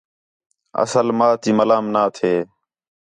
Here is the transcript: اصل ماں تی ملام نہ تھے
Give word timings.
اصل 0.83 1.07
ماں 1.17 1.33
تی 1.41 1.51
ملام 1.57 1.85
نہ 1.93 2.03
تھے 2.15 2.33